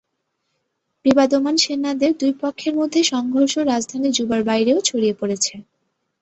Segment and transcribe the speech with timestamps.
[1.05, 5.53] বিবদমান সেনাদের দুই পক্ষের মধ্যে সংঘর্ষ রাজধানী জুবার বাইরেও ছড়িয়ে পড়েছে।